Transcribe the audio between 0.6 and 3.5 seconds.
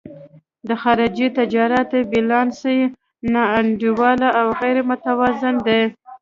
د خارجي تجارت بیلانس یې نا